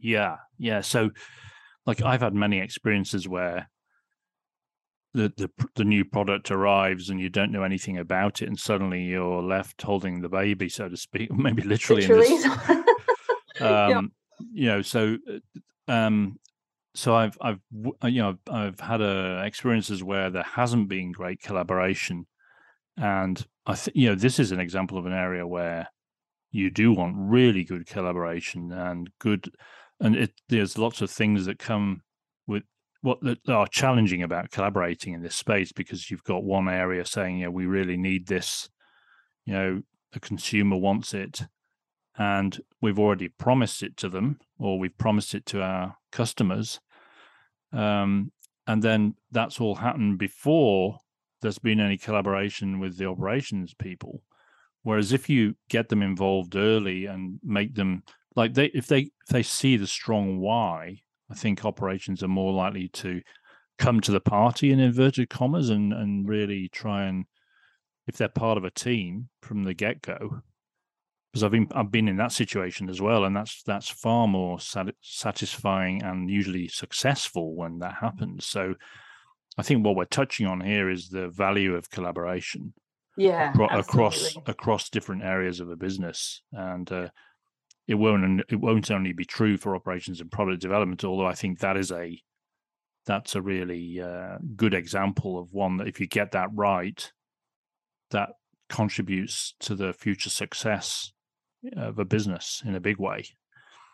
[0.00, 0.80] Yeah, yeah.
[0.80, 1.10] So,
[1.86, 3.68] like, I've had many experiences where
[5.12, 9.02] the, the the new product arrives and you don't know anything about it, and suddenly
[9.02, 12.06] you're left holding the baby, so to speak, maybe literally.
[12.06, 12.44] literally.
[12.70, 12.82] um,
[13.60, 14.00] yeah.
[14.52, 16.38] You know, so uh, um,
[16.94, 17.60] so I've I've
[18.02, 22.26] uh, you know I've had uh, experiences where there hasn't been great collaboration,
[22.96, 25.88] and I think you know this is an example of an area where
[26.52, 29.52] you do want really good collaboration and good,
[30.00, 32.02] and it there's lots of things that come
[32.46, 32.62] with
[33.02, 37.38] what that are challenging about collaborating in this space because you've got one area saying,
[37.38, 38.68] yeah, we really need this,
[39.46, 39.82] you know,
[40.12, 41.42] the consumer wants it,
[42.18, 46.80] and we've already promised it to them, or we've promised it to our customers,
[47.72, 48.32] um,
[48.66, 50.98] and then that's all happened before
[51.40, 54.22] there's been any collaboration with the operations people.
[54.82, 58.02] Whereas if you get them involved early and make them
[58.36, 62.52] like they if they if they see the strong why I think operations are more
[62.52, 63.22] likely to
[63.78, 67.24] come to the party in inverted commas and and really try and
[68.06, 70.42] if they're part of a team from the get go.
[71.32, 74.58] Because I've been I've been in that situation as well, and that's that's far more
[74.58, 78.46] sat- satisfying and usually successful when that happens.
[78.46, 78.74] So,
[79.56, 82.74] I think what we're touching on here is the value of collaboration.
[83.16, 87.08] Yeah, acro- across across different areas of a business, and uh,
[87.90, 91.58] it won't it won't only be true for operations and product development although i think
[91.58, 92.22] that is a
[93.04, 97.12] that's a really uh, good example of one that if you get that right
[98.12, 98.30] that
[98.68, 101.12] contributes to the future success
[101.76, 103.24] of a business in a big way.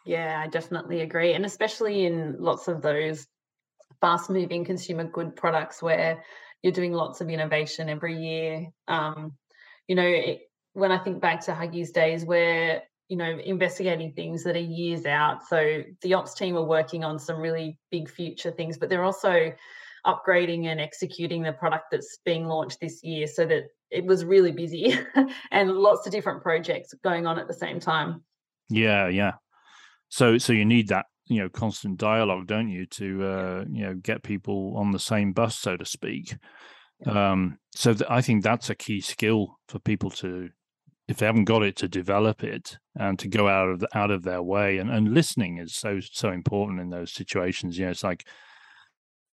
[0.04, 3.26] Yeah i definitely agree and especially in lots of those
[4.00, 6.22] fast moving consumer good products where
[6.62, 8.66] you're doing lots of innovation every year.
[8.88, 9.32] Um,
[9.88, 10.40] you know it,
[10.74, 15.06] when i think back to huggies days where you know, investigating things that are years
[15.06, 15.46] out.
[15.46, 19.52] So the ops team are working on some really big future things, but they're also
[20.04, 24.52] upgrading and executing the product that's being launched this year so that it was really
[24.52, 24.98] busy
[25.50, 28.22] and lots of different projects going on at the same time.
[28.68, 29.32] Yeah, yeah.
[30.08, 33.94] So so you need that, you know, constant dialogue, don't you, to uh, you know,
[33.94, 36.36] get people on the same bus so to speak.
[37.04, 40.48] Um so th- I think that's a key skill for people to
[41.08, 44.10] if they haven't got it to develop it and to go out of the, out
[44.10, 44.78] of their way.
[44.78, 47.78] And, and listening is so so important in those situations.
[47.78, 48.26] You know it's like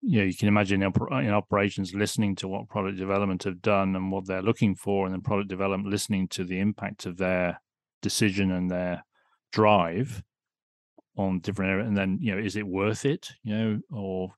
[0.01, 0.93] you know you can imagine in,
[1.31, 5.21] operations listening to what product development have done and what they're looking for and then
[5.21, 7.59] product development listening to the impact of their
[8.01, 9.03] decision and their
[9.51, 10.21] drive
[11.15, 13.31] on different areas and then you know is it worth it?
[13.43, 14.33] You know or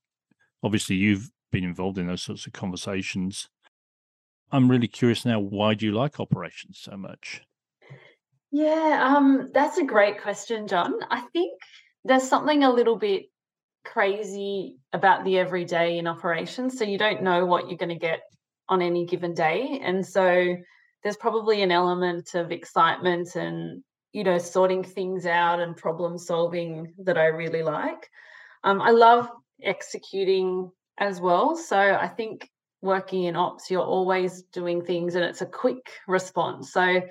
[0.64, 3.50] obviously you've been involved in those sorts of conversations
[4.56, 5.40] I'm really curious now.
[5.40, 7.42] Why do you like operations so much?
[8.52, 10.94] Yeah, um, that's a great question, John.
[11.12, 11.60] I think
[12.06, 13.26] there's something a little bit
[13.84, 16.78] crazy about the everyday in operations.
[16.78, 18.22] So you don't know what you're going to get
[18.70, 19.82] on any given day.
[19.84, 20.56] And so
[21.04, 26.94] there's probably an element of excitement and, you know, sorting things out and problem solving
[27.04, 28.10] that I really like.
[28.64, 29.30] Um, I love
[29.62, 31.58] executing as well.
[31.58, 32.50] So I think
[32.82, 36.72] working in ops, you're always doing things and it's a quick response.
[36.72, 37.02] So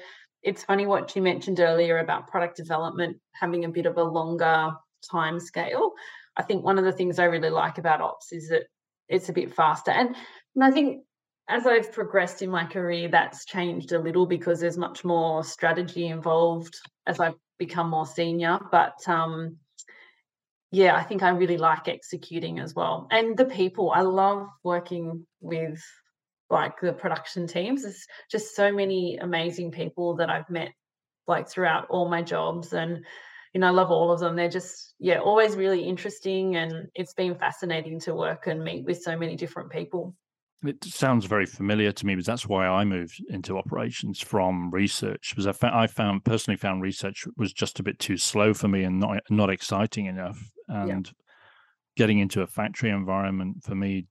[0.43, 4.73] it's funny what you mentioned earlier about product development having a bit of a longer
[5.11, 5.93] time scale.
[6.37, 8.65] I think one of the things I really like about ops is that
[9.09, 9.91] it's a bit faster.
[9.91, 10.15] And,
[10.55, 11.03] and I think
[11.49, 16.09] as I've progressed in my career, that's changed a little because there's much more strategy
[16.09, 16.75] involved
[17.07, 18.59] as I've become more senior.
[18.71, 19.59] But um,
[20.75, 23.07] yeah, I think I really like executing as well.
[23.13, 25.81] And the people, I love working with
[26.51, 27.83] like the production teams.
[27.83, 30.73] There's just so many amazing people that I've met
[31.29, 33.05] like throughout all my jobs and
[33.53, 34.35] you know, I love all of them.
[34.35, 39.01] They're just yeah, always really interesting and it's been fascinating to work and meet with
[39.01, 40.17] so many different people.
[40.65, 45.31] It sounds very familiar to me, but that's why I moved into operations from research.
[45.31, 48.69] Because I found, I found personally found research was just a bit too slow for
[48.69, 50.39] me and not not exciting enough.
[50.69, 51.13] And yeah.
[51.97, 54.07] getting into a factory environment for me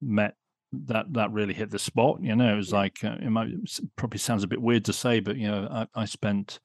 [0.00, 0.34] met
[0.72, 2.18] that that really hit the spot.
[2.20, 4.92] You know, it was like uh, it might it probably sounds a bit weird to
[4.92, 6.60] say, but you know, I, I spent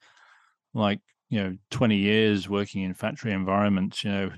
[0.72, 4.04] like you know 20 years working in factory environments.
[4.04, 4.30] You know,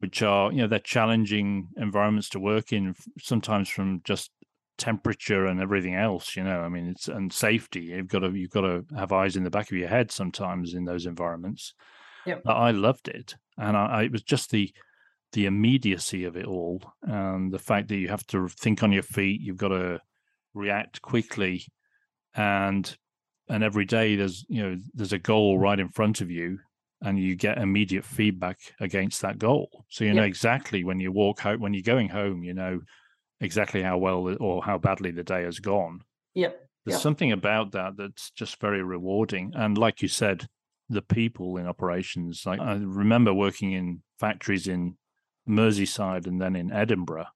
[0.00, 4.30] which are you know they're challenging environments to work in sometimes from just
[4.78, 7.80] temperature and everything else you know i mean it's and safety.
[7.80, 10.74] You've got to you've got to have eyes in the back of your head sometimes
[10.74, 11.74] in those environments.
[12.26, 12.42] Yep.
[12.46, 13.36] i loved it.
[13.56, 14.72] And I, I, it was just the
[15.32, 19.02] the immediacy of it all and the fact that you have to think on your
[19.02, 20.00] feet you've got to
[20.54, 21.64] react quickly
[22.34, 22.96] and
[23.48, 26.58] and every day there's you know there's a goal right in front of you
[27.02, 29.84] and you get immediate feedback against that goal.
[29.88, 32.80] So you know exactly when you walk out, when you're going home, you know
[33.40, 36.00] exactly how well or how badly the day has gone.
[36.34, 36.60] Yep.
[36.84, 37.02] There's yep.
[37.02, 39.52] something about that that's just very rewarding.
[39.54, 40.46] And like you said,
[40.88, 44.96] the people in operations, like I remember working in factories in
[45.48, 47.28] Merseyside and then in Edinburgh,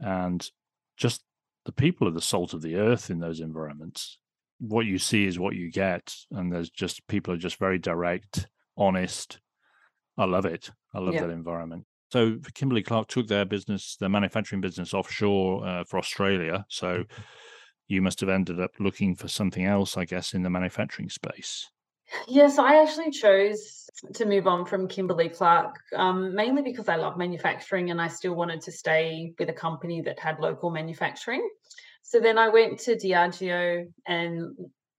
[0.00, 0.48] and
[0.96, 1.22] just
[1.64, 4.18] the people are the salt of the earth in those environments.
[4.58, 8.48] What you see is what you get, and there's just people are just very direct
[8.76, 9.40] honest.
[10.18, 10.70] I love it.
[10.94, 11.22] I love yeah.
[11.22, 11.84] that environment.
[12.10, 16.66] So Kimberly Clark took their business, their manufacturing business offshore uh, for Australia.
[16.68, 17.04] So
[17.88, 21.68] you must have ended up looking for something else, I guess, in the manufacturing space.
[22.28, 27.16] Yes, I actually chose to move on from Kimberly Clark, um, mainly because I love
[27.16, 31.48] manufacturing and I still wanted to stay with a company that had local manufacturing.
[32.02, 34.54] So then I went to Diageo and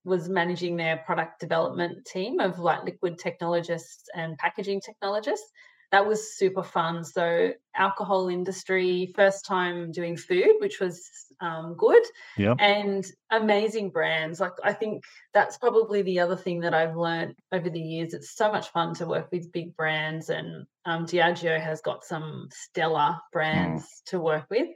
[0.05, 5.49] was managing their product development team of like liquid technologists and packaging technologists.
[5.91, 7.03] That was super fun.
[7.05, 10.99] So, alcohol industry, first time doing food, which was
[11.39, 12.01] um, good.
[12.35, 12.55] Yeah.
[12.57, 14.39] And amazing brands.
[14.39, 15.03] Like, I think
[15.35, 18.15] that's probably the other thing that I've learned over the years.
[18.15, 22.49] It's so much fun to work with big brands, and um, Diageo has got some
[22.51, 24.09] stellar brands mm.
[24.09, 24.69] to work with.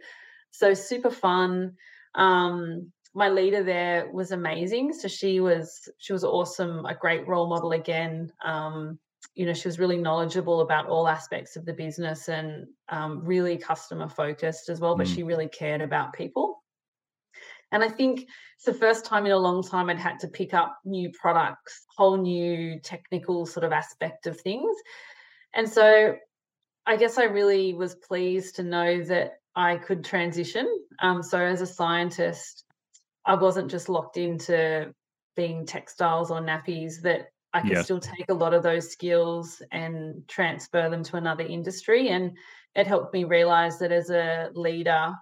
[0.51, 1.73] So, super fun.
[2.13, 4.93] Um, my leader there was amazing.
[4.93, 8.31] So she was she was awesome, a great role model again.
[8.43, 8.99] Um,
[9.35, 13.57] you know, she was really knowledgeable about all aspects of the business and um, really
[13.57, 14.95] customer focused as well.
[14.95, 15.15] But mm.
[15.15, 16.63] she really cared about people.
[17.71, 18.21] And I think
[18.55, 21.85] it's the first time in a long time I'd had to pick up new products,
[21.95, 24.75] whole new technical sort of aspect of things.
[25.53, 26.15] And so
[26.85, 30.67] I guess I really was pleased to know that I could transition.
[31.01, 32.63] Um, so as a scientist,
[33.27, 34.93] I wasn't just locked into
[35.35, 40.27] being textiles or nappies, that I could still take a lot of those skills and
[40.27, 42.09] transfer them to another industry.
[42.09, 42.37] And
[42.75, 45.13] it helped me realize that as a leader,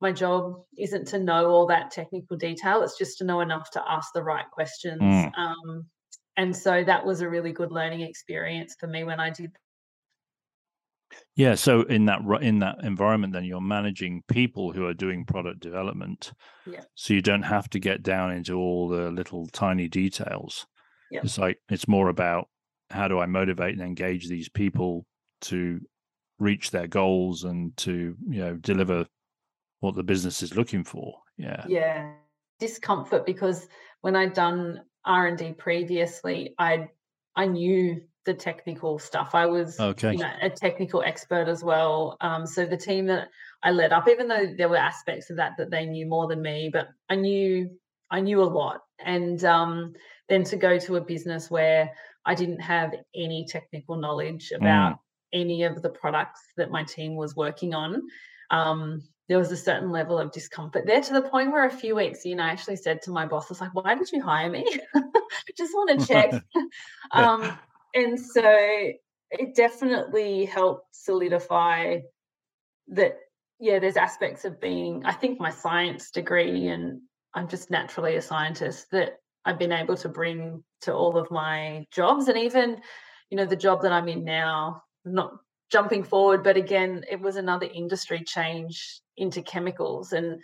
[0.00, 3.82] my job isn't to know all that technical detail, it's just to know enough to
[3.88, 5.00] ask the right questions.
[5.00, 5.32] Mm.
[5.38, 5.86] Um,
[6.36, 9.52] and so that was a really good learning experience for me when I did
[11.34, 15.60] yeah, so in that in that environment, then you're managing people who are doing product
[15.60, 16.32] development.
[16.66, 16.82] Yeah.
[16.94, 20.66] So you don't have to get down into all the little tiny details.
[21.10, 21.20] Yeah.
[21.24, 22.48] It's like it's more about
[22.90, 25.06] how do I motivate and engage these people
[25.42, 25.80] to
[26.38, 29.06] reach their goals and to you know deliver
[29.80, 31.14] what the business is looking for.
[31.38, 31.64] Yeah.
[31.66, 32.12] Yeah.
[32.60, 33.66] Discomfort because
[34.02, 36.88] when I'd done R and D previously, I
[37.36, 39.34] I knew the technical stuff.
[39.34, 40.12] I was okay.
[40.12, 42.16] you know, a technical expert as well.
[42.20, 43.28] Um, so the team that
[43.62, 46.42] I led up, even though there were aspects of that that they knew more than
[46.42, 47.70] me, but I knew
[48.10, 48.80] I knew a lot.
[49.04, 49.94] And um,
[50.28, 51.90] then to go to a business where
[52.24, 54.98] I didn't have any technical knowledge about mm.
[55.32, 58.02] any of the products that my team was working on.
[58.50, 61.96] Um, there was a certain level of discomfort there to the point where a few
[61.96, 64.50] weeks in, I actually said to my boss, I was like, why did you hire
[64.50, 64.62] me?
[65.56, 66.34] Just want to check.
[67.12, 67.50] um,
[67.94, 72.00] and so it definitely helped solidify
[72.88, 73.16] that
[73.58, 77.00] yeah there's aspects of being i think my science degree and
[77.32, 81.86] i'm just naturally a scientist that i've been able to bring to all of my
[81.90, 82.78] jobs and even
[83.30, 85.32] you know the job that i'm in now not
[85.70, 90.40] jumping forward but again it was another industry change into chemicals and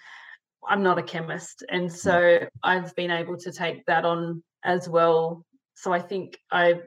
[0.69, 5.45] i'm not a chemist and so i've been able to take that on as well
[5.75, 6.81] so i think i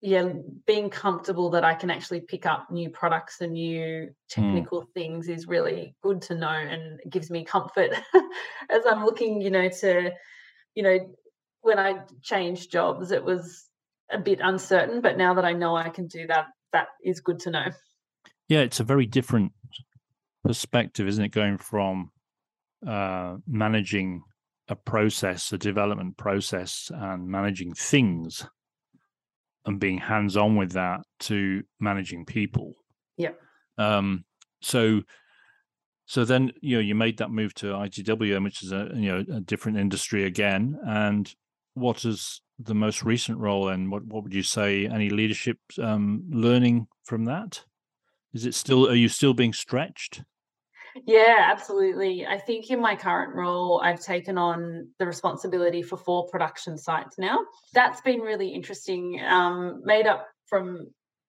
[0.00, 0.32] yeah,
[0.66, 4.10] being comfortable that I can actually pick up new products and new hmm.
[4.28, 4.92] technical mm.
[4.94, 7.90] things is really good to know and gives me comfort
[8.70, 10.12] as I'm looking, you know, to,
[10.74, 10.98] you know,
[11.62, 13.66] when I changed jobs, it was
[14.10, 17.40] a bit uncertain, but now that I know I can do that, that is good
[17.40, 17.66] to know.
[18.48, 19.52] Yeah, it's a very different
[20.48, 21.28] perspective, isn't it?
[21.28, 22.10] Going from
[22.86, 24.22] uh, managing
[24.68, 28.46] a process, a development process, and managing things,
[29.66, 32.76] and being hands on with that to managing people.
[33.18, 33.32] Yeah.
[33.76, 34.24] Um,
[34.62, 35.02] so,
[36.06, 39.36] so then you know you made that move to ITWM, which is a you know
[39.36, 40.78] a different industry again.
[40.82, 41.30] And
[41.74, 44.86] what is the most recent role, and what what would you say?
[44.86, 47.64] Any leadership um, learning from that?
[48.32, 48.88] Is it still?
[48.88, 50.22] Are you still being stretched?
[51.06, 52.26] Yeah, absolutely.
[52.26, 57.18] I think in my current role, I've taken on the responsibility for four production sites
[57.18, 57.38] now.
[57.74, 60.86] That's been really interesting, um, made up from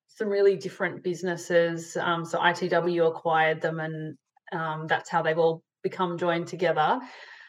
[0.08, 1.98] some really different businesses.
[1.98, 4.18] Um, so ITW acquired them, and
[4.52, 7.00] um, that's how they've all become joined together.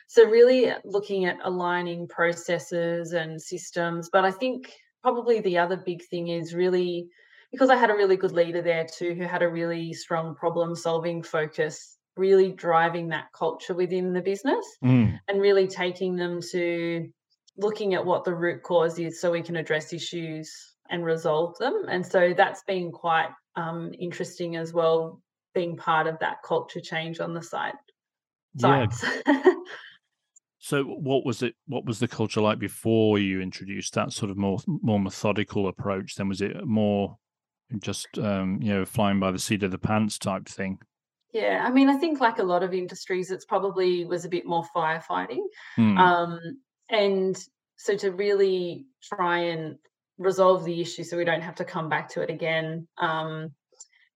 [0.08, 4.10] So, really looking at aligning processes and systems.
[4.12, 7.08] But I think probably the other big thing is really
[7.52, 10.74] because I had a really good leader there too, who had a really strong problem
[10.76, 15.18] solving focus really driving that culture within the business mm.
[15.28, 17.08] and really taking them to
[17.56, 20.52] looking at what the root cause is so we can address issues
[20.88, 21.84] and resolve them.
[21.88, 25.20] And so that's been quite um, interesting as well,
[25.54, 27.74] being part of that culture change on the site.
[28.58, 29.04] Sites.
[29.26, 29.44] Yeah.
[30.58, 34.36] so what was it what was the culture like before you introduced that sort of
[34.36, 37.16] more more methodical approach then was it more
[37.78, 40.78] just um, you know flying by the seat of the pants type thing
[41.32, 44.46] yeah, I mean, I think like a lot of industries, it's probably was a bit
[44.46, 45.42] more firefighting.
[45.76, 45.98] Hmm.
[45.98, 46.40] Um,
[46.88, 47.36] and
[47.76, 49.76] so to really try and
[50.18, 53.52] resolve the issue so we don't have to come back to it again, um,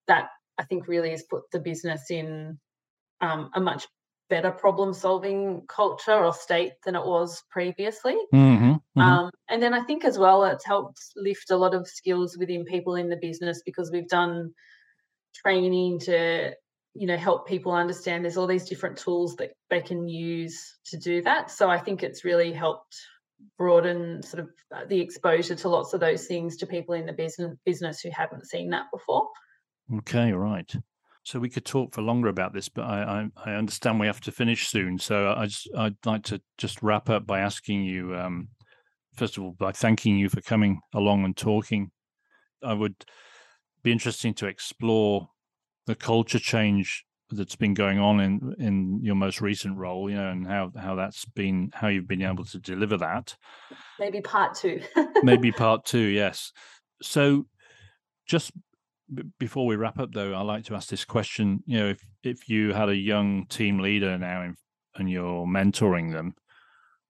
[0.06, 2.58] that I think really has put the business in
[3.20, 3.86] um, a much
[4.28, 8.16] better problem solving culture or state than it was previously.
[8.32, 9.00] Mm-hmm, mm-hmm.
[9.00, 12.64] Um, and then I think as well, it's helped lift a lot of skills within
[12.64, 14.52] people in the business because we've done
[15.34, 16.54] training to
[16.94, 20.96] you know help people understand there's all these different tools that they can use to
[20.96, 21.50] do that.
[21.50, 22.96] So i think it's really helped
[23.58, 27.12] broaden sort of uh, the exposure to lots of those things to people in the
[27.12, 29.28] business business who haven't seen that before.
[29.98, 30.72] Okay right.
[31.24, 34.20] So we could talk for longer about this but i i, I understand we have
[34.22, 34.98] to finish soon.
[34.98, 38.48] So i just i'd like to just wrap up by asking you um
[39.14, 41.90] first of all by thanking you for coming along and talking.
[42.62, 43.04] I would
[43.82, 45.28] be interesting to explore
[45.86, 50.30] the culture change that's been going on in in your most recent role you know
[50.30, 53.36] and how how that's been how you've been able to deliver that.
[53.98, 54.82] Maybe part two.
[55.22, 56.52] Maybe part two yes.
[57.02, 57.46] So
[58.26, 58.52] just
[59.12, 62.00] b- before we wrap up though i like to ask this question you know if
[62.22, 64.56] if you had a young team leader now in,
[64.96, 66.34] and you're mentoring them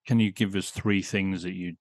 [0.06, 1.74] can you give us three things that you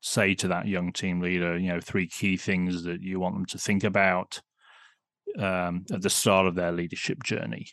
[0.00, 3.46] say to that young team leader you know three key things that you want them
[3.46, 4.40] to think about
[5.38, 7.66] um, at the start of their leadership journey.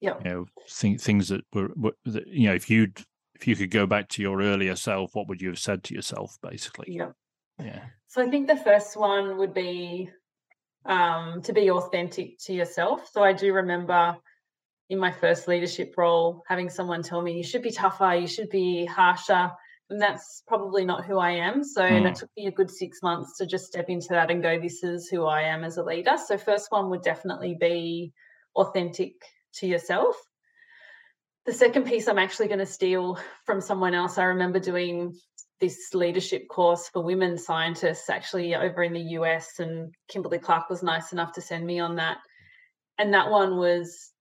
[0.00, 3.02] Yeah, you know, th- things that were, were that, you know, if you'd
[3.34, 5.94] if you could go back to your earlier self, what would you have said to
[5.94, 6.92] yourself, basically?
[6.94, 7.10] Yeah,
[7.62, 7.80] yeah.
[8.06, 10.10] So I think the first one would be
[10.84, 13.08] um, to be authentic to yourself.
[13.12, 14.16] So I do remember
[14.90, 18.48] in my first leadership role having someone tell me you should be tougher, you should
[18.48, 19.50] be harsher,
[19.90, 21.64] and that's probably not who I am.
[21.64, 22.08] So mm.
[22.08, 24.82] it took me a good six months to just step into that and go, this
[24.82, 26.16] is who I am as a leader.
[26.26, 28.12] So first one would definitely be
[28.54, 29.14] authentic
[29.54, 30.16] to yourself.
[31.46, 34.18] The second piece I'm actually going to steal from someone else.
[34.18, 35.14] I remember doing
[35.60, 40.82] this leadership course for women scientists actually over in the US, and Kimberly Clark was
[40.82, 42.18] nice enough to send me on that.
[42.98, 44.12] And that one was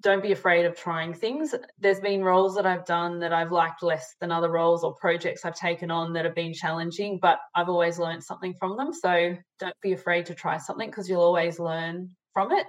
[0.00, 1.54] don't be afraid of trying things.
[1.78, 5.44] There's been roles that I've done that I've liked less than other roles or projects
[5.44, 8.92] I've taken on that have been challenging, but I've always learned something from them.
[8.92, 12.66] So don't be afraid to try something because you'll always learn from it.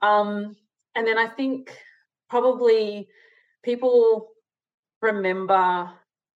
[0.00, 0.56] Um,
[0.94, 1.76] and then I think
[2.30, 3.08] probably
[3.62, 4.28] people
[5.02, 5.90] remember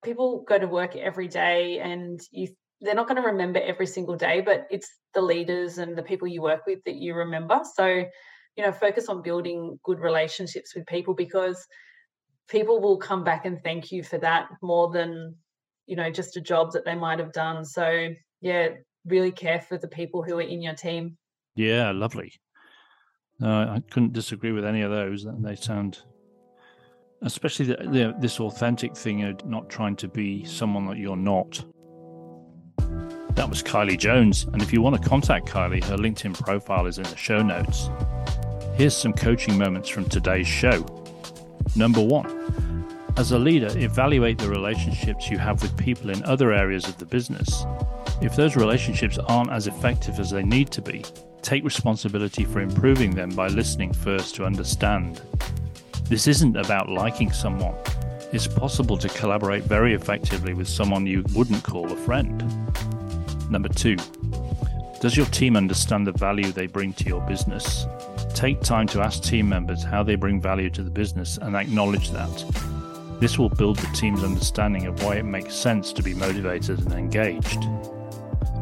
[0.03, 2.47] people go to work every day and you
[2.81, 6.27] they're not going to remember every single day, but it's the leaders and the people
[6.27, 7.61] you work with that you remember.
[7.75, 8.03] So
[8.55, 11.65] you know focus on building good relationships with people because
[12.47, 15.35] people will come back and thank you for that more than
[15.85, 17.65] you know just a job that they might have done.
[17.65, 18.09] So
[18.41, 18.69] yeah
[19.05, 21.17] really care for the people who are in your team.
[21.55, 22.33] Yeah lovely.
[23.41, 26.03] Uh, i couldn't disagree with any of those they sound
[27.23, 31.63] especially the, the, this authentic thing of not trying to be someone that you're not.
[33.35, 36.99] That was kylie jones and if you want to contact kylie her linkedin profile is
[36.99, 37.89] in the show notes
[38.75, 40.83] Here's some coaching moments from today's show.
[41.75, 46.87] Number one, as a leader, evaluate the relationships you have with people in other areas
[46.87, 47.65] of the business.
[48.19, 51.05] If those relationships aren't as effective as they need to be,
[51.43, 55.21] take responsibility for improving them by listening first to understand.
[56.05, 57.75] This isn't about liking someone.
[58.31, 62.43] It's possible to collaborate very effectively with someone you wouldn't call a friend.
[63.51, 63.97] Number two,
[64.99, 67.85] does your team understand the value they bring to your business?
[68.33, 72.09] Take time to ask team members how they bring value to the business and acknowledge
[72.09, 72.45] that.
[73.19, 76.93] This will build the team's understanding of why it makes sense to be motivated and
[76.93, 77.63] engaged.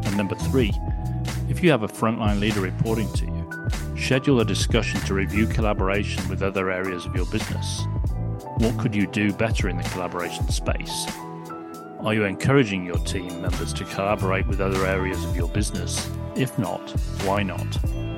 [0.03, 0.71] And number three,
[1.49, 6.27] if you have a frontline leader reporting to you, schedule a discussion to review collaboration
[6.27, 7.81] with other areas of your business.
[8.57, 11.07] What could you do better in the collaboration space?
[12.01, 16.09] Are you encouraging your team members to collaborate with other areas of your business?
[16.35, 16.81] If not,
[17.23, 18.10] why not?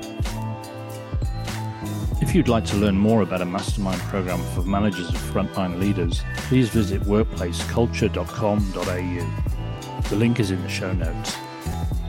[2.34, 6.20] If you'd like to learn more about a mastermind program for managers and frontline leaders,
[6.48, 10.02] please visit workplaceculture.com.au.
[10.08, 11.36] The link is in the show notes.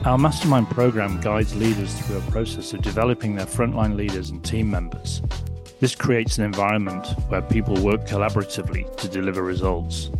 [0.04, 4.68] Our mastermind program guides leaders through a process of developing their frontline leaders and team
[4.68, 5.22] members.
[5.78, 10.10] This creates an environment where people work collaboratively to deliver results.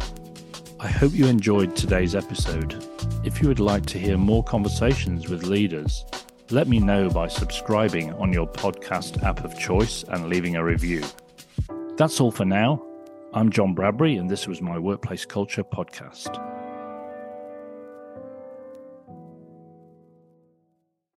[0.79, 2.81] I hope you enjoyed today's episode.
[3.25, 6.05] If you would like to hear more conversations with leaders,
[6.51, 11.03] let me know by subscribing on your podcast app of choice and leaving a review.
[11.97, 12.83] That's all for now.
[13.35, 16.46] I'm John Bradbury, and this was my Workplace Culture podcast.